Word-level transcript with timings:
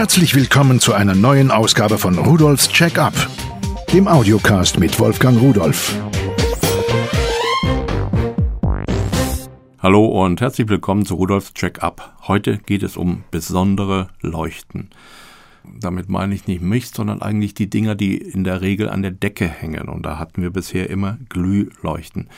Herzlich 0.00 0.34
willkommen 0.34 0.80
zu 0.80 0.94
einer 0.94 1.14
neuen 1.14 1.50
Ausgabe 1.50 1.98
von 1.98 2.16
Rudolfs 2.16 2.70
Check-up, 2.70 3.12
dem 3.92 4.08
Audiocast 4.08 4.80
mit 4.80 4.98
Wolfgang 4.98 5.38
Rudolf. 5.38 5.94
Hallo 9.78 10.06
und 10.06 10.40
herzlich 10.40 10.70
willkommen 10.70 11.04
zu 11.04 11.16
Rudolfs 11.16 11.52
Check-up. 11.52 12.16
Heute 12.26 12.56
geht 12.56 12.82
es 12.82 12.96
um 12.96 13.24
besondere 13.30 14.08
Leuchten. 14.22 14.88
Damit 15.78 16.08
meine 16.08 16.34
ich 16.34 16.46
nicht 16.46 16.62
mich, 16.62 16.88
sondern 16.88 17.20
eigentlich 17.20 17.52
die 17.52 17.68
Dinger, 17.68 17.94
die 17.94 18.16
in 18.16 18.42
der 18.42 18.62
Regel 18.62 18.88
an 18.88 19.02
der 19.02 19.10
Decke 19.10 19.46
hängen. 19.46 19.90
Und 19.90 20.06
da 20.06 20.18
hatten 20.18 20.40
wir 20.40 20.48
bisher 20.48 20.88
immer 20.88 21.18
Glühleuchten. 21.28 22.30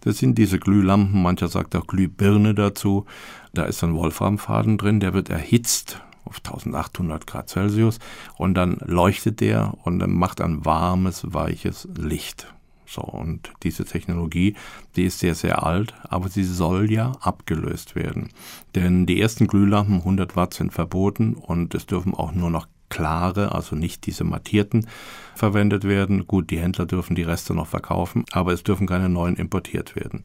Das 0.00 0.16
sind 0.16 0.38
diese 0.38 0.58
Glühlampen, 0.58 1.20
mancher 1.20 1.48
sagt 1.48 1.76
auch 1.76 1.86
Glühbirne 1.86 2.54
dazu. 2.54 3.04
Da 3.52 3.64
ist 3.64 3.84
ein 3.84 3.94
Wolframfaden 3.94 4.78
drin, 4.78 5.00
der 5.00 5.12
wird 5.12 5.28
erhitzt 5.28 6.00
auf 6.24 6.38
1800 6.38 7.26
Grad 7.26 7.48
Celsius 7.48 7.98
und 8.36 8.54
dann 8.54 8.78
leuchtet 8.84 9.40
der 9.40 9.74
und 9.84 9.98
dann 9.98 10.12
macht 10.12 10.40
ein 10.40 10.64
warmes, 10.64 11.22
weiches 11.32 11.88
Licht. 11.96 12.52
So, 12.86 13.02
und 13.02 13.52
diese 13.62 13.84
Technologie, 13.84 14.56
die 14.96 15.04
ist 15.04 15.20
sehr, 15.20 15.36
sehr 15.36 15.62
alt, 15.64 15.94
aber 16.02 16.28
sie 16.28 16.42
soll 16.42 16.90
ja 16.90 17.12
abgelöst 17.20 17.94
werden. 17.94 18.30
Denn 18.74 19.06
die 19.06 19.20
ersten 19.20 19.46
Glühlampen 19.46 19.98
100 19.98 20.34
Watt 20.34 20.54
sind 20.54 20.72
verboten 20.72 21.34
und 21.34 21.72
es 21.76 21.86
dürfen 21.86 22.14
auch 22.14 22.32
nur 22.32 22.50
noch 22.50 22.66
klare, 22.88 23.54
also 23.54 23.76
nicht 23.76 24.06
diese 24.06 24.24
mattierten, 24.24 24.88
verwendet 25.36 25.84
werden. 25.84 26.26
Gut, 26.26 26.50
die 26.50 26.58
Händler 26.58 26.84
dürfen 26.84 27.14
die 27.14 27.22
Reste 27.22 27.54
noch 27.54 27.68
verkaufen, 27.68 28.24
aber 28.32 28.52
es 28.52 28.64
dürfen 28.64 28.88
keine 28.88 29.08
neuen 29.08 29.36
importiert 29.36 29.94
werden. 29.94 30.24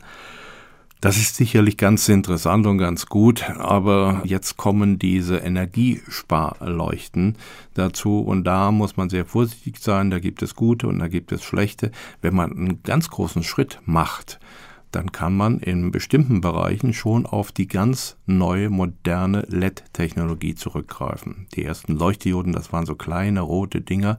Das 1.02 1.18
ist 1.18 1.36
sicherlich 1.36 1.78
ganz 1.78 2.10
interessant 2.10 2.66
und 2.66 2.78
ganz 2.78 3.06
gut, 3.06 3.48
aber 3.50 4.22
jetzt 4.24 4.58
kommen 4.58 4.98
diese 4.98 5.38
Energiesparleuchten 5.38 7.38
dazu 7.76 8.22
und 8.22 8.46
da 8.46 8.72
muss 8.72 8.98
man 8.98 9.10
sehr 9.10 9.26
vorsichtig 9.26 9.78
sein, 9.80 10.10
da 10.10 10.20
gibt 10.20 10.42
es 10.42 10.56
gute 10.56 10.88
und 10.88 11.00
da 11.00 11.08
gibt 11.08 11.32
es 11.32 11.44
schlechte. 11.44 11.92
Wenn 12.22 12.34
man 12.34 12.52
einen 12.52 12.82
ganz 12.82 13.10
großen 13.10 13.44
Schritt 13.44 13.80
macht, 13.86 14.40
dann 14.92 15.12
kann 15.12 15.36
man 15.36 15.60
in 15.60 15.92
bestimmten 15.92 16.40
Bereichen 16.40 16.94
schon 16.94 17.26
auf 17.26 17.52
die 17.52 17.68
ganz 17.68 18.16
neue, 18.26 18.70
moderne 18.70 19.42
LED-Technologie 19.50 20.56
zurückgreifen. 20.56 21.48
Die 21.54 21.66
ersten 21.66 21.98
Leuchtdioden, 21.98 22.54
das 22.54 22.72
waren 22.72 22.86
so 22.86 22.96
kleine 22.96 23.42
rote 23.42 23.82
Dinger, 23.82 24.18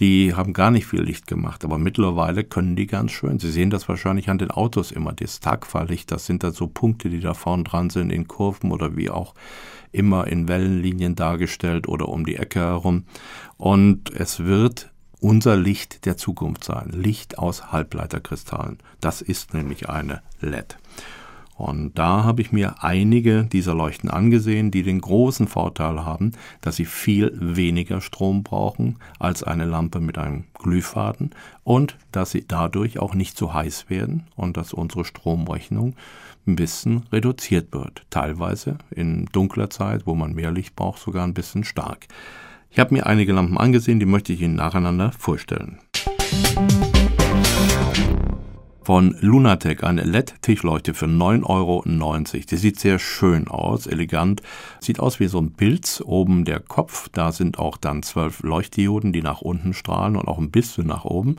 die 0.00 0.34
haben 0.34 0.52
gar 0.52 0.70
nicht 0.70 0.86
viel 0.86 1.02
Licht 1.02 1.26
gemacht, 1.26 1.64
aber 1.64 1.78
mittlerweile 1.78 2.44
können 2.44 2.76
die 2.76 2.86
ganz 2.86 3.12
schön. 3.12 3.38
Sie 3.38 3.50
sehen 3.50 3.70
das 3.70 3.88
wahrscheinlich 3.88 4.30
an 4.30 4.38
den 4.38 4.50
Autos 4.50 4.90
immer, 4.90 5.12
das 5.12 5.40
Tagfahrlicht, 5.40 6.10
das 6.10 6.26
sind 6.26 6.42
da 6.42 6.52
so 6.52 6.66
Punkte, 6.66 7.10
die 7.10 7.20
da 7.20 7.34
vorn 7.34 7.64
dran 7.64 7.90
sind 7.90 8.10
in 8.10 8.28
Kurven 8.28 8.72
oder 8.72 8.96
wie 8.96 9.10
auch 9.10 9.34
immer 9.92 10.26
in 10.26 10.48
Wellenlinien 10.48 11.14
dargestellt 11.14 11.86
oder 11.86 12.08
um 12.08 12.24
die 12.24 12.36
Ecke 12.36 12.60
herum. 12.60 13.04
Und 13.58 14.10
es 14.10 14.40
wird 14.40 14.90
unser 15.20 15.56
Licht 15.56 16.04
der 16.04 16.16
Zukunft 16.16 16.64
sein. 16.64 16.90
Licht 16.90 17.38
aus 17.38 17.70
Halbleiterkristallen. 17.70 18.78
Das 19.00 19.22
ist 19.22 19.54
nämlich 19.54 19.88
eine 19.88 20.22
LED. 20.40 20.76
Und 21.56 21.98
da 21.98 22.24
habe 22.24 22.40
ich 22.42 22.50
mir 22.50 22.82
einige 22.82 23.44
dieser 23.44 23.74
Leuchten 23.74 24.10
angesehen, 24.10 24.70
die 24.70 24.82
den 24.82 25.00
großen 25.00 25.46
Vorteil 25.46 26.04
haben, 26.04 26.32
dass 26.60 26.76
sie 26.76 26.86
viel 26.86 27.32
weniger 27.38 28.00
Strom 28.00 28.42
brauchen 28.42 28.98
als 29.18 29.42
eine 29.42 29.64
Lampe 29.64 30.00
mit 30.00 30.18
einem 30.18 30.44
Glühfaden 30.54 31.30
und 31.62 31.96
dass 32.10 32.30
sie 32.30 32.44
dadurch 32.46 32.98
auch 32.98 33.14
nicht 33.14 33.36
so 33.36 33.52
heiß 33.52 33.90
werden 33.90 34.24
und 34.34 34.56
dass 34.56 34.72
unsere 34.72 35.04
Stromrechnung 35.04 35.94
ein 36.46 36.56
bisschen 36.56 37.04
reduziert 37.12 37.72
wird. 37.72 38.04
Teilweise 38.10 38.78
in 38.90 39.26
dunkler 39.26 39.70
Zeit, 39.70 40.06
wo 40.06 40.14
man 40.14 40.34
mehr 40.34 40.50
Licht 40.50 40.74
braucht, 40.74 41.00
sogar 41.00 41.24
ein 41.24 41.34
bisschen 41.34 41.64
stark. 41.64 42.08
Ich 42.70 42.78
habe 42.78 42.94
mir 42.94 43.06
einige 43.06 43.34
Lampen 43.34 43.58
angesehen, 43.58 44.00
die 44.00 44.06
möchte 44.06 44.32
ich 44.32 44.40
Ihnen 44.40 44.56
nacheinander 44.56 45.12
vorstellen 45.12 45.78
von 48.84 49.16
Lunatec, 49.20 49.84
eine 49.84 50.02
LED-Tischleuchte 50.02 50.94
für 50.94 51.06
9,90 51.06 51.44
Euro. 51.44 51.84
Die 52.50 52.56
sieht 52.56 52.80
sehr 52.80 52.98
schön 52.98 53.48
aus, 53.48 53.86
elegant. 53.86 54.42
Sieht 54.80 54.98
aus 54.98 55.20
wie 55.20 55.28
so 55.28 55.40
ein 55.40 55.52
Pilz, 55.52 56.02
oben 56.04 56.44
der 56.44 56.60
Kopf. 56.60 57.08
Da 57.12 57.32
sind 57.32 57.58
auch 57.58 57.76
dann 57.76 58.02
zwölf 58.02 58.42
Leuchtdioden, 58.42 59.12
die 59.12 59.22
nach 59.22 59.40
unten 59.40 59.74
strahlen 59.74 60.16
und 60.16 60.26
auch 60.28 60.38
ein 60.38 60.50
bisschen 60.50 60.86
nach 60.86 61.04
oben. 61.04 61.36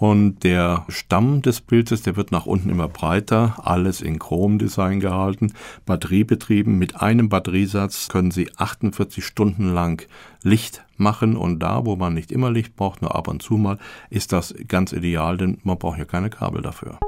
Und 0.00 0.44
der 0.44 0.86
Stamm 0.88 1.42
des 1.42 1.60
Pilzes, 1.60 2.00
der 2.00 2.16
wird 2.16 2.32
nach 2.32 2.46
unten 2.46 2.70
immer 2.70 2.88
breiter, 2.88 3.56
alles 3.64 4.00
in 4.00 4.18
Chromdesign 4.18 4.98
gehalten, 4.98 5.52
batteriebetrieben. 5.84 6.78
Mit 6.78 7.02
einem 7.02 7.28
Batteriesatz 7.28 8.08
können 8.08 8.30
Sie 8.30 8.48
48 8.56 9.22
Stunden 9.22 9.74
lang 9.74 10.06
Licht 10.42 10.82
machen 10.96 11.36
und 11.36 11.58
da, 11.58 11.84
wo 11.84 11.96
man 11.96 12.14
nicht 12.14 12.32
immer 12.32 12.50
Licht 12.50 12.76
braucht, 12.76 13.02
nur 13.02 13.14
ab 13.14 13.28
und 13.28 13.42
zu 13.42 13.58
mal, 13.58 13.76
ist 14.08 14.32
das 14.32 14.54
ganz 14.68 14.94
ideal, 14.94 15.36
denn 15.36 15.58
man 15.64 15.76
braucht 15.76 15.98
ja 15.98 16.06
keine 16.06 16.30
Kabel 16.30 16.62
dafür. 16.62 16.98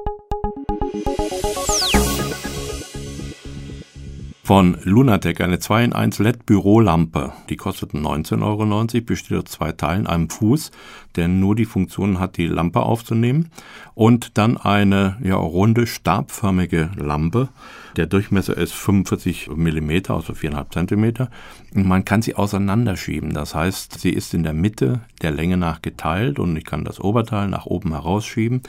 von 4.53 4.77
Lunatec, 4.83 5.41
eine 5.41 5.61
2 5.61 5.85
in 5.85 5.93
1 5.95 6.19
LED-Bürolampe. 6.19 7.33
Die 7.49 7.57
kostet 7.57 7.93
19,90 7.93 8.43
Euro, 8.43 9.03
besteht 9.07 9.39
aus 9.39 9.45
zwei 9.45 9.73
Teilen, 9.73 10.07
einem 10.07 10.29
Fuß, 10.29 10.73
der 11.17 11.29
nur 11.29 11.55
die 11.55 11.65
Funktion 11.65 12.19
hat, 12.19 12.37
die 12.37 12.47
Lampe 12.47 12.81
aufzunehmen, 12.81 13.51
und 13.95 14.39
dann 14.39 14.57
eine 14.57 15.17
ja, 15.23 15.37
runde, 15.37 15.87
stabförmige 15.87 16.91
Lampe. 16.97 17.49
Der 17.97 18.07
Durchmesser 18.07 18.57
ist 18.57 18.73
45 18.73 19.51
Millimeter, 19.55 20.15
also 20.15 20.33
4,5 20.33 20.71
Zentimeter. 20.71 21.31
Und 21.75 21.87
man 21.87 22.05
kann 22.05 22.23
sie 22.23 22.35
auseinanderschieben. 22.35 23.35
Das 23.35 23.55
heißt, 23.55 24.01
sie 24.01 24.11
ist 24.11 24.33
in 24.33 24.45
der 24.45 24.55
Mitte 24.55 25.01
der 25.21 25.31
Länge 25.31 25.59
nach 25.59 25.83
geteilt 25.83 26.39
und 26.39 26.57
ich 26.57 26.65
kann 26.65 26.85
das 26.85 27.01
Oberteil 27.01 27.49
nach 27.49 27.67
oben 27.67 27.91
herausschieben. 27.91 28.63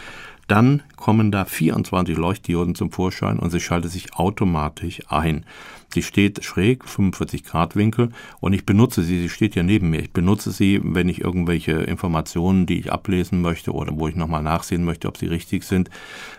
Dann 0.48 0.84
kommen 0.98 1.32
da 1.32 1.46
24 1.46 2.18
Leuchtdioden 2.18 2.76
zum 2.76 2.92
Vorschein 2.92 3.40
und 3.40 3.50
sie 3.52 3.62
schaltet 3.62 3.92
sich 3.92 4.16
automatisch 4.16 5.02
ein. 5.08 5.46
Sie 5.94 6.02
steht 6.02 6.44
schräg, 6.44 6.86
45 6.90 7.44
Grad 7.44 7.76
Winkel 7.76 8.10
und 8.40 8.54
ich 8.54 8.66
benutze 8.66 9.04
sie, 9.04 9.22
sie 9.22 9.30
steht 9.30 9.54
ja 9.54 9.62
neben 9.62 9.92
mir. 9.92 10.00
Ich 10.00 10.12
benutze 10.12 10.52
sie, 10.52 10.82
wenn 10.84 11.08
ich 11.08 11.22
irgendwelche 11.22 11.74
Informationen, 11.74 12.66
die 12.66 12.80
ich 12.80 12.92
ablesen 12.92 13.42
möchte 13.42 13.74
oder 13.74 13.96
wo 13.96 14.08
ich 14.08 14.16
nochmal 14.16 14.42
nachsehen 14.42 14.84
möchte, 14.86 15.08
ob 15.08 15.18
sie 15.18 15.28
richtig 15.28 15.66
sind. 15.66 15.92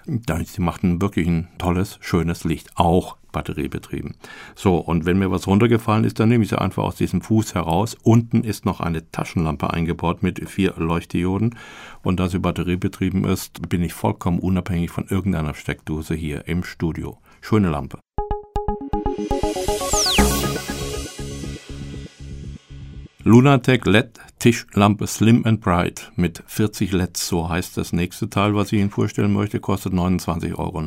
Sie 0.07 0.61
macht 0.61 0.83
ein 0.83 1.01
wirklich 1.01 1.29
ein 1.29 1.47
tolles, 1.59 1.99
schönes 2.01 2.43
Licht, 2.43 2.73
auch 2.75 3.17
batteriebetrieben. 3.31 4.17
So, 4.57 4.79
und 4.79 5.07
wenn 5.07 5.19
mir 5.19 5.31
was 5.31 5.47
runtergefallen 5.47 6.05
ist, 6.05 6.19
dann 6.19 6.31
nehme 6.31 6.43
ich 6.43 6.51
sie 6.51 6.61
einfach 6.61 6.83
aus 6.83 6.97
diesem 6.97 7.21
Fuß 7.21 7.55
heraus. 7.55 7.97
Unten 8.03 8.43
ist 8.43 8.65
noch 8.65 8.81
eine 8.81 9.11
Taschenlampe 9.11 9.73
eingebaut 9.73 10.25
mit 10.25 10.49
vier 10.49 10.75
Leuchtdioden. 10.77 11.57
Und 12.03 12.19
da 12.19 12.29
sie 12.29 12.41
batteriebetrieben 12.41 13.25
ist, 13.25 13.69
bin 13.69 13.83
ich 13.83 13.93
vollkommen 13.93 14.41
unabhängig 14.41 14.91
von 14.91 15.07
irgendeiner 15.09 15.55
Steckdose 15.55 16.15
hier 16.15 16.49
im 16.49 16.65
Studio. 16.65 17.19
Schöne 17.41 17.71
Lampe. 17.71 17.99
Lunatec 23.25 23.87
LED 23.87 24.21
Tischlampe 24.45 25.07
Slim 25.07 25.47
and 25.47 25.63
Bright 25.63 26.13
mit 26.17 26.43
40 26.47 26.93
LEDs, 26.93 27.29
so 27.29 27.49
heißt 27.49 27.79
das 27.79 27.95
nächste 27.95 28.29
Teil, 28.29 28.55
was 28.55 28.73
ich 28.73 28.79
Ihnen 28.79 28.91
vorstellen 28.91 29.33
möchte, 29.33 29.59
kostet 29.59 29.95
29,90 29.95 30.59
Euro. 30.59 30.83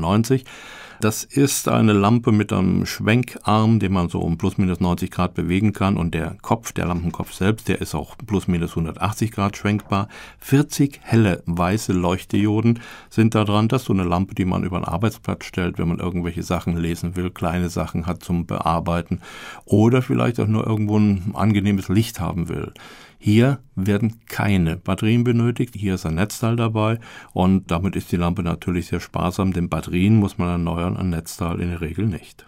Das 0.99 1.23
ist 1.23 1.67
eine 1.67 1.93
Lampe 1.93 2.31
mit 2.31 2.53
einem 2.53 2.85
Schwenkarm, 2.85 3.79
den 3.79 3.93
man 3.93 4.09
so 4.09 4.19
um 4.19 4.37
plus 4.37 4.59
minus 4.59 4.79
90 4.79 5.09
Grad 5.09 5.33
bewegen 5.33 5.73
kann 5.73 5.97
und 5.97 6.13
der 6.13 6.37
Kopf, 6.43 6.71
der 6.71 6.85
Lampenkopf 6.85 7.33
selbst, 7.33 7.67
der 7.67 7.81
ist 7.81 7.95
auch 7.95 8.15
plus 8.27 8.47
minus 8.47 8.71
180 8.71 9.31
Grad 9.31 9.57
schwenkbar. 9.57 10.07
40 10.39 10.99
helle 11.01 11.41
weiße 11.47 11.93
Leuchtdioden 11.93 12.79
sind 13.09 13.33
da 13.33 13.43
dran. 13.43 13.69
Das 13.69 13.81
ist 13.81 13.87
so 13.87 13.93
eine 13.93 14.03
Lampe, 14.03 14.35
die 14.35 14.45
man 14.45 14.63
über 14.63 14.79
den 14.79 14.85
Arbeitsplatz 14.85 15.45
stellt, 15.45 15.79
wenn 15.79 15.87
man 15.87 15.99
irgendwelche 15.99 16.43
Sachen 16.43 16.77
lesen 16.77 17.15
will, 17.15 17.31
kleine 17.31 17.69
Sachen 17.69 18.05
hat 18.05 18.23
zum 18.23 18.45
Bearbeiten 18.45 19.21
oder 19.65 20.03
vielleicht 20.03 20.39
auch 20.39 20.47
nur 20.47 20.67
irgendwo 20.67 20.99
ein 20.99 21.33
angenehmes 21.33 21.89
Licht 21.89 22.19
haben 22.19 22.49
will. 22.49 22.71
Hier 23.19 23.59
werden 23.75 24.19
keine 24.27 24.77
Batterien 24.77 25.23
benötigt. 25.23 25.75
Hier 25.75 25.95
ist 25.95 26.05
ein 26.05 26.15
Netzteil 26.15 26.55
dabei 26.55 26.99
und 27.33 27.71
damit 27.71 27.95
ist 27.95 28.11
die 28.11 28.17
Lampe 28.17 28.43
natürlich 28.43 28.87
sehr 28.87 28.99
sparsam, 28.99 29.53
denn 29.53 29.69
Batterien 29.69 30.17
muss 30.17 30.37
man 30.37 30.49
erneuern, 30.49 30.97
ein 30.97 31.09
Netzteil 31.09 31.59
in 31.59 31.69
der 31.69 31.81
Regel 31.81 32.05
nicht. 32.05 32.45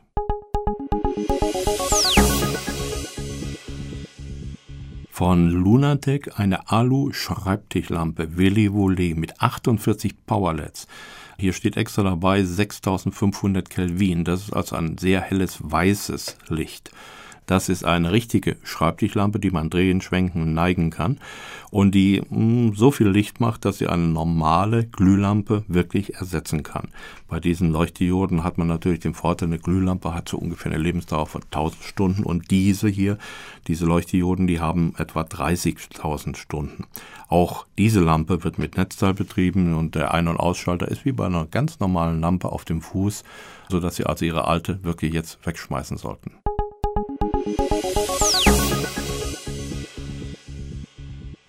Von 5.09 5.49
Lunatec 5.49 6.39
eine 6.39 6.69
Alu-Schreibtischlampe 6.69 8.37
Willy 8.37 8.71
Volley 8.71 9.15
mit 9.15 9.41
48 9.41 10.25
Powerlets. 10.25 10.87
Hier 11.37 11.51
steht 11.51 11.75
extra 11.75 12.03
dabei 12.03 12.43
6500 12.43 13.69
Kelvin. 13.69 14.23
Das 14.23 14.43
ist 14.43 14.53
also 14.53 14.77
ein 14.77 14.97
sehr 14.97 15.19
helles 15.19 15.57
weißes 15.61 16.37
Licht. 16.47 16.91
Das 17.49 17.67
ist 17.67 17.83
eine 17.83 18.11
richtige 18.11 18.57
Schreibtischlampe, 18.61 19.39
die 19.39 19.49
man 19.49 19.71
drehen, 19.71 20.01
schwenken 20.01 20.43
und 20.43 20.53
neigen 20.53 20.91
kann 20.91 21.19
und 21.71 21.95
die 21.95 22.21
mh, 22.29 22.37
mm, 22.39 22.75
so 22.75 22.91
viel 22.91 23.07
Licht 23.07 23.39
macht, 23.39 23.65
dass 23.65 23.79
sie 23.79 23.87
eine 23.87 24.05
normale 24.05 24.85
Glühlampe 24.85 25.63
wirklich 25.67 26.13
ersetzen 26.13 26.61
kann. 26.61 26.89
Bei 27.27 27.39
diesen 27.39 27.71
Leuchtdioden 27.71 28.43
hat 28.43 28.59
man 28.59 28.67
natürlich 28.67 28.99
den 28.99 29.15
Vorteil, 29.15 29.47
eine 29.47 29.57
Glühlampe 29.57 30.13
hat 30.13 30.29
so 30.29 30.37
ungefähr 30.37 30.71
eine 30.71 30.79
Lebensdauer 30.79 31.25
von 31.25 31.41
1000 31.41 31.83
Stunden 31.83 32.23
und 32.23 32.51
diese 32.51 32.87
hier, 32.87 33.17
diese 33.67 33.87
Leuchtdioden, 33.87 34.45
die 34.45 34.59
haben 34.59 34.93
etwa 34.99 35.21
30.000 35.21 36.35
Stunden. 36.37 36.85
Auch 37.29 37.65
diese 37.79 37.99
Lampe 37.99 38.43
wird 38.43 38.59
mit 38.59 38.77
Netzteil 38.77 39.15
betrieben 39.15 39.73
und 39.73 39.95
der 39.95 40.13
Ein- 40.13 40.27
und 40.27 40.37
Ausschalter 40.37 40.87
ist 40.87 41.03
wie 41.03 41.13
bei 41.13 41.25
einer 41.25 41.47
ganz 41.47 41.79
normalen 41.79 42.21
Lampe 42.21 42.49
auf 42.49 42.63
dem 42.63 42.83
Fuß, 42.83 43.23
sodass 43.69 43.95
Sie 43.95 44.05
also 44.05 44.23
Ihre 44.23 44.45
alte 44.45 44.83
wirklich 44.83 45.13
jetzt 45.13 45.43
wegschmeißen 45.47 45.97
sollten. 45.97 46.33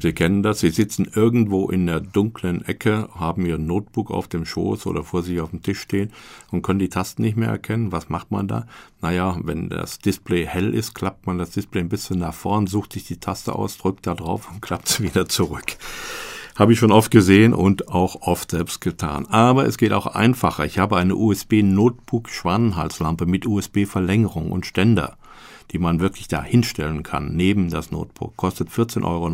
Sie 0.03 0.15
kennen 0.15 0.43
das, 0.43 0.61
Sie 0.61 0.71
sitzen 0.71 1.07
irgendwo 1.15 1.69
in 1.69 1.87
der 1.87 2.01
dunklen 2.01 2.65
Ecke, 2.65 3.11
haben 3.15 3.45
Ihr 3.45 3.59
Notebook 3.59 4.11
auf 4.11 4.29
dem 4.29 4.47
Schoß 4.47 4.87
oder 4.87 5.05
vor 5.05 5.23
sich 5.23 5.41
auf 5.41 5.51
dem 5.51 5.61
Tisch 5.63 5.81
stehen 5.81 6.11
und 6.51 6.63
können 6.63 6.79
die 6.79 6.89
Tasten 6.89 7.21
nicht 7.21 7.37
mehr 7.37 7.51
erkennen. 7.51 7.93
Was 7.93 8.09
macht 8.09 8.31
man 8.31 8.49
da? 8.49 8.67
Naja, 9.03 9.37
wenn 9.43 9.69
das 9.69 9.99
Display 9.99 10.47
hell 10.47 10.73
ist, 10.73 10.95
klappt 10.95 11.27
man 11.27 11.37
das 11.37 11.51
Display 11.51 11.83
ein 11.83 11.91
bisschen 11.91 12.19
nach 12.19 12.33
vorn, 12.33 12.67
sucht 12.67 12.95
sich 12.95 13.05
die 13.05 13.19
Taste 13.19 13.55
aus, 13.55 13.77
drückt 13.77 14.07
da 14.07 14.15
drauf 14.15 14.49
und 14.51 14.63
klappt 14.63 14.89
es 14.89 15.03
wieder 15.03 15.29
zurück. 15.29 15.77
Habe 16.57 16.73
ich 16.73 16.79
schon 16.79 16.93
oft 16.93 17.11
gesehen 17.11 17.53
und 17.53 17.89
auch 17.89 18.23
oft 18.23 18.51
selbst 18.51 18.81
getan. 18.81 19.27
Aber 19.27 19.67
es 19.67 19.77
geht 19.77 19.93
auch 19.93 20.07
einfacher. 20.07 20.65
Ich 20.65 20.79
habe 20.79 20.97
eine 20.97 21.15
USB-Notebook-Schwanenhalslampe 21.15 23.27
mit 23.27 23.47
USB-Verlängerung 23.47 24.51
und 24.51 24.65
Ständer 24.65 25.19
die 25.71 25.79
man 25.79 26.01
wirklich 26.01 26.29
da 26.29 26.43
hinstellen 26.43 27.03
kann, 27.03 27.35
neben 27.35 27.71
das 27.71 27.91
Notebook. 27.91 28.37
Kostet 28.37 28.69
14,90 28.69 29.05
Euro 29.05 29.29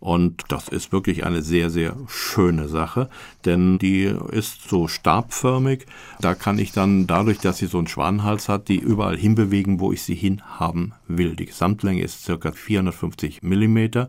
und 0.00 0.44
das 0.48 0.68
ist 0.68 0.92
wirklich 0.92 1.24
eine 1.24 1.42
sehr, 1.42 1.70
sehr 1.70 1.96
schöne 2.06 2.68
Sache, 2.68 3.08
denn 3.44 3.78
die 3.78 4.04
ist 4.30 4.68
so 4.68 4.86
stabförmig. 4.86 5.86
Da 6.20 6.34
kann 6.34 6.58
ich 6.58 6.70
dann 6.72 7.06
dadurch, 7.06 7.38
dass 7.38 7.58
sie 7.58 7.66
so 7.66 7.78
einen 7.78 7.88
Schwanenhals 7.88 8.48
hat, 8.48 8.68
die 8.68 8.78
überall 8.78 9.16
hinbewegen, 9.16 9.80
wo 9.80 9.92
ich 9.92 10.02
sie 10.02 10.14
hinhaben 10.14 10.92
will. 11.08 11.34
Die 11.34 11.46
Gesamtlänge 11.46 12.02
ist 12.02 12.24
circa 12.24 12.52
450 12.52 13.42
Millimeter 13.42 14.08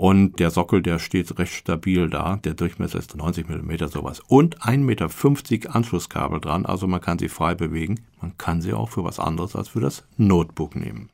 und 0.00 0.40
der 0.40 0.50
Sockel, 0.50 0.80
der 0.80 0.98
steht 0.98 1.38
recht 1.38 1.52
stabil 1.52 2.08
da. 2.08 2.36
Der 2.36 2.54
Durchmesser 2.54 2.98
ist 2.98 3.14
90 3.14 3.50
mm 3.50 3.88
sowas. 3.88 4.20
Und 4.28 4.58
1,50 4.62 4.78
Meter 4.78 5.76
Anschlusskabel 5.76 6.40
dran. 6.40 6.64
Also 6.64 6.86
man 6.86 7.02
kann 7.02 7.18
sie 7.18 7.28
frei 7.28 7.54
bewegen. 7.54 8.00
Man 8.18 8.38
kann 8.38 8.62
sie 8.62 8.72
auch 8.72 8.88
für 8.88 9.04
was 9.04 9.20
anderes 9.20 9.54
als 9.54 9.68
für 9.68 9.80
das 9.80 10.02
Notebook 10.16 10.74
nehmen. 10.74 11.10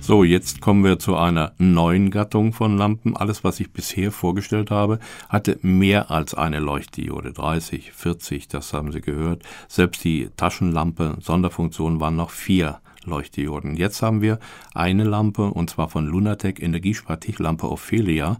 So, 0.00 0.24
jetzt 0.24 0.60
kommen 0.60 0.82
wir 0.82 0.98
zu 0.98 1.14
einer 1.14 1.52
neuen 1.58 2.10
Gattung 2.10 2.52
von 2.52 2.76
Lampen. 2.76 3.16
Alles, 3.16 3.44
was 3.44 3.60
ich 3.60 3.72
bisher 3.72 4.10
vorgestellt 4.10 4.72
habe, 4.72 4.98
hatte 5.28 5.60
mehr 5.62 6.10
als 6.10 6.34
eine 6.34 6.58
Leuchtdiode. 6.58 7.32
30, 7.32 7.92
40, 7.92 8.48
das 8.48 8.72
haben 8.72 8.90
Sie 8.90 9.02
gehört. 9.02 9.44
Selbst 9.68 10.02
die 10.02 10.30
Taschenlampe 10.36 11.16
Sonderfunktion 11.20 12.00
waren 12.00 12.16
noch 12.16 12.30
vier 12.30 12.80
Leuchtdioden. 13.06 13.76
Jetzt 13.76 14.02
haben 14.02 14.20
wir 14.20 14.38
eine 14.74 15.04
Lampe 15.04 15.46
und 15.46 15.70
zwar 15.70 15.88
von 15.88 16.06
Lunatec 16.06 16.60
Energiespartichlampe 16.62 17.70
Ophelia. 17.70 18.36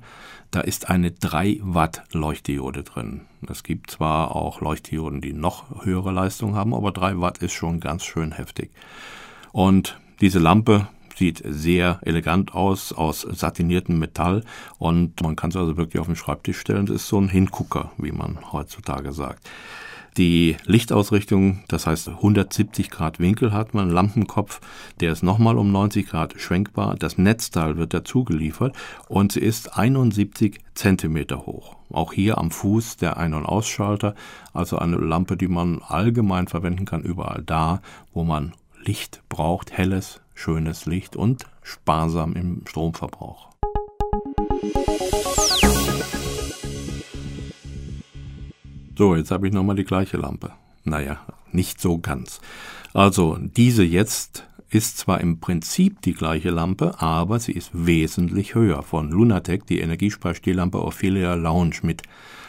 Da 0.50 0.60
ist 0.60 0.90
eine 0.90 1.10
3 1.10 1.60
Watt 1.62 2.04
Leuchtdiode 2.12 2.82
drin. 2.82 3.22
Es 3.48 3.62
gibt 3.62 3.90
zwar 3.90 4.36
auch 4.36 4.60
Leuchtdioden, 4.60 5.20
die 5.20 5.32
noch 5.32 5.84
höhere 5.84 6.12
Leistung 6.12 6.54
haben, 6.54 6.74
aber 6.74 6.92
3 6.92 7.20
Watt 7.20 7.38
ist 7.38 7.52
schon 7.52 7.80
ganz 7.80 8.04
schön 8.04 8.32
heftig. 8.32 8.70
Und 9.52 9.98
diese 10.20 10.38
Lampe 10.38 10.88
sieht 11.16 11.42
sehr 11.44 11.98
elegant 12.02 12.54
aus, 12.54 12.92
aus 12.92 13.22
satiniertem 13.22 13.98
Metall 13.98 14.44
und 14.78 15.22
man 15.22 15.34
kann 15.34 15.50
es 15.50 15.56
also 15.56 15.76
wirklich 15.76 15.98
auf 16.00 16.06
den 16.06 16.16
Schreibtisch 16.16 16.58
stellen. 16.58 16.86
Das 16.86 16.96
ist 16.96 17.08
so 17.08 17.18
ein 17.18 17.28
Hingucker, 17.28 17.92
wie 17.96 18.12
man 18.12 18.52
heutzutage 18.52 19.12
sagt. 19.12 19.48
Die 20.16 20.56
Lichtausrichtung, 20.64 21.64
das 21.68 21.86
heißt 21.86 22.08
170 22.08 22.90
Grad 22.90 23.20
Winkel 23.20 23.52
hat 23.52 23.74
man, 23.74 23.90
Lampenkopf, 23.90 24.62
der 24.98 25.12
ist 25.12 25.22
nochmal 25.22 25.58
um 25.58 25.70
90 25.70 26.08
Grad 26.08 26.40
schwenkbar, 26.40 26.96
das 26.96 27.18
Netzteil 27.18 27.76
wird 27.76 27.92
dazu 27.92 28.24
geliefert 28.24 28.74
und 29.08 29.32
sie 29.32 29.40
ist 29.40 29.76
71 29.76 30.60
Zentimeter 30.74 31.44
hoch. 31.44 31.76
Auch 31.90 32.14
hier 32.14 32.38
am 32.38 32.50
Fuß 32.50 32.96
der 32.96 33.18
Ein- 33.18 33.34
und 33.34 33.44
Ausschalter, 33.44 34.14
also 34.54 34.78
eine 34.78 34.96
Lampe, 34.96 35.36
die 35.36 35.48
man 35.48 35.82
allgemein 35.86 36.48
verwenden 36.48 36.86
kann, 36.86 37.02
überall 37.02 37.42
da, 37.44 37.82
wo 38.14 38.24
man 38.24 38.54
Licht 38.82 39.22
braucht, 39.28 39.72
helles, 39.72 40.22
schönes 40.32 40.86
Licht 40.86 41.14
und 41.14 41.44
sparsam 41.62 42.32
im 42.32 42.62
Stromverbrauch. 42.66 43.55
So, 48.98 49.14
jetzt 49.14 49.30
habe 49.30 49.46
ich 49.46 49.52
nochmal 49.52 49.76
die 49.76 49.84
gleiche 49.84 50.16
Lampe. 50.16 50.52
Naja, 50.84 51.18
nicht 51.52 51.80
so 51.80 51.98
ganz. 51.98 52.40
Also, 52.94 53.36
diese 53.38 53.84
jetzt 53.84 54.48
ist 54.70 54.96
zwar 54.96 55.20
im 55.20 55.38
Prinzip 55.38 56.00
die 56.00 56.14
gleiche 56.14 56.50
Lampe, 56.50 57.00
aber 57.00 57.38
sie 57.38 57.52
ist 57.52 57.70
wesentlich 57.74 58.54
höher. 58.54 58.82
Von 58.82 59.10
Lunatec, 59.10 59.66
die 59.66 59.80
Energiesparstehlampe 59.80 60.82
Ophelia 60.82 61.34
Lounge 61.34 61.76
mit 61.82 62.02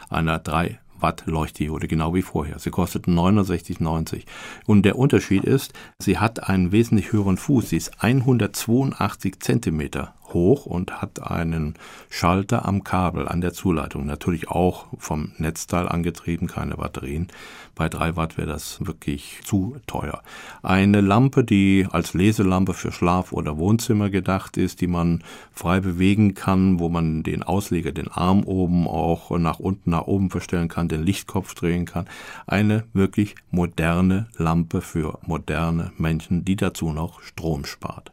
einer 0.09 0.39
3 0.39 0.79
Watt 0.99 1.23
Leuchtdiode, 1.25 1.87
genau 1.87 2.15
wie 2.15 2.21
vorher. 2.21 2.59
Sie 2.59 2.71
kostet 2.71 3.05
69,90. 3.05 4.23
Und 4.65 4.83
der 4.83 4.97
Unterschied 4.97 5.43
ist, 5.43 5.73
sie 5.99 6.17
hat 6.17 6.47
einen 6.47 6.71
wesentlich 6.71 7.11
höheren 7.11 7.37
Fuß. 7.37 7.69
Sie 7.69 7.77
ist 7.77 8.01
182 8.01 9.39
Zentimeter 9.39 10.15
hoch 10.33 10.65
und 10.65 11.01
hat 11.01 11.21
einen 11.21 11.75
Schalter 12.09 12.65
am 12.65 12.83
Kabel 12.83 13.27
an 13.27 13.41
der 13.41 13.53
Zuleitung. 13.53 14.05
Natürlich 14.05 14.49
auch 14.49 14.87
vom 14.97 15.31
Netzteil 15.37 15.87
angetrieben, 15.87 16.47
keine 16.47 16.75
Batterien. 16.75 17.27
Bei 17.75 17.89
3 17.89 18.15
Watt 18.15 18.37
wäre 18.37 18.47
das 18.47 18.83
wirklich 18.85 19.41
zu 19.43 19.75
teuer. 19.85 20.23
Eine 20.63 21.01
Lampe, 21.01 21.43
die 21.43 21.87
als 21.91 22.15
Leselampe 22.15 22.73
für 22.73 22.91
Schlaf- 22.91 23.31
oder 23.33 23.57
Wohnzimmer 23.57 24.09
gedacht 24.09 24.57
ist, 24.57 24.81
die 24.81 24.87
man 24.87 25.23
frei 25.51 25.79
bewegen 25.79 26.33
kann, 26.33 26.79
wo 26.79 26.89
man 26.89 27.21
den 27.21 27.43
Ausleger, 27.43 27.91
den 27.91 28.07
Arm 28.07 28.43
oben 28.45 28.87
auch 28.87 29.29
nach 29.37 29.59
unten, 29.59 29.91
nach 29.91 30.07
oben 30.07 30.31
verstellen 30.31 30.69
kann, 30.69 30.87
den 30.87 31.03
Lichtkopf 31.03 31.53
drehen 31.53 31.85
kann. 31.85 32.09
Eine 32.47 32.85
wirklich 32.93 33.35
moderne 33.51 34.27
Lampe 34.37 34.81
für 34.81 35.19
moderne 35.21 35.91
Menschen, 35.97 36.43
die 36.45 36.55
dazu 36.55 36.91
noch 36.91 37.21
Strom 37.21 37.65
spart. 37.65 38.11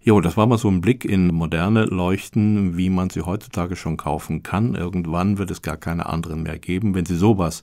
Jo, 0.00 0.20
das 0.20 0.36
war 0.36 0.46
mal 0.46 0.58
so 0.58 0.68
ein 0.68 0.80
Blick 0.80 1.04
in 1.04 1.34
moderne 1.34 1.84
Leuchten, 1.84 2.76
wie 2.76 2.88
man 2.88 3.10
sie 3.10 3.22
heutzutage 3.22 3.76
schon 3.76 3.96
kaufen 3.96 4.42
kann. 4.42 4.74
Irgendwann 4.74 5.38
wird 5.38 5.50
es 5.50 5.62
gar 5.62 5.76
keine 5.76 6.06
anderen 6.06 6.44
mehr 6.44 6.58
geben. 6.58 6.94
Wenn 6.94 7.04
Sie 7.04 7.16
sowas 7.16 7.62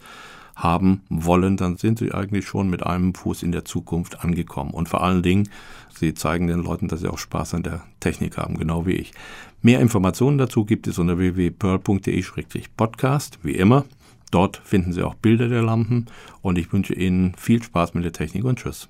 haben 0.55 1.01
wollen, 1.09 1.57
dann 1.57 1.77
sind 1.77 1.99
Sie 1.99 2.11
eigentlich 2.11 2.45
schon 2.45 2.69
mit 2.69 2.85
einem 2.85 3.13
Fuß 3.13 3.43
in 3.43 3.51
der 3.51 3.65
Zukunft 3.65 4.23
angekommen. 4.23 4.71
Und 4.71 4.89
vor 4.89 5.03
allen 5.03 5.23
Dingen, 5.23 5.49
Sie 5.97 6.13
zeigen 6.13 6.47
den 6.47 6.59
Leuten, 6.59 6.89
dass 6.89 6.99
sie 6.99 7.07
auch 7.07 7.17
Spaß 7.17 7.55
an 7.55 7.63
der 7.63 7.81
Technik 7.99 8.37
haben, 8.37 8.57
genau 8.57 8.85
wie 8.85 8.93
ich. 8.93 9.11
Mehr 9.61 9.79
Informationen 9.79 10.37
dazu 10.37 10.65
gibt 10.65 10.87
es 10.87 10.99
unter 10.99 11.17
www.pearl.de-podcast, 11.17 13.39
wie 13.43 13.55
immer. 13.55 13.85
Dort 14.29 14.57
finden 14.57 14.91
Sie 14.91 15.03
auch 15.03 15.15
Bilder 15.15 15.47
der 15.47 15.61
Lampen 15.61 16.07
und 16.41 16.57
ich 16.57 16.73
wünsche 16.73 16.93
Ihnen 16.93 17.33
viel 17.37 17.63
Spaß 17.63 17.93
mit 17.93 18.03
der 18.03 18.11
Technik 18.11 18.43
und 18.43 18.59
Tschüss. 18.59 18.89